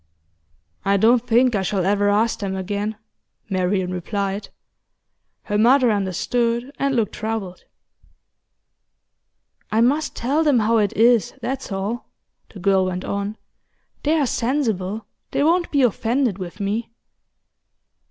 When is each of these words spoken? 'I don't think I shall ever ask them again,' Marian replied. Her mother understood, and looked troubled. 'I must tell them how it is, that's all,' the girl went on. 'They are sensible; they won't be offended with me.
'I 0.83 0.97
don't 0.97 1.27
think 1.27 1.53
I 1.53 1.61
shall 1.61 1.85
ever 1.85 2.09
ask 2.09 2.39
them 2.39 2.55
again,' 2.55 2.95
Marian 3.51 3.91
replied. 3.93 4.49
Her 5.43 5.59
mother 5.59 5.91
understood, 5.91 6.71
and 6.79 6.95
looked 6.95 7.13
troubled. 7.13 7.65
'I 9.71 9.81
must 9.81 10.15
tell 10.15 10.43
them 10.43 10.57
how 10.57 10.79
it 10.79 10.93
is, 10.97 11.35
that's 11.43 11.71
all,' 11.71 12.09
the 12.49 12.57
girl 12.59 12.85
went 12.85 13.05
on. 13.05 13.37
'They 14.01 14.15
are 14.21 14.25
sensible; 14.25 15.05
they 15.29 15.43
won't 15.43 15.69
be 15.69 15.83
offended 15.83 16.39
with 16.39 16.59
me. 16.59 16.89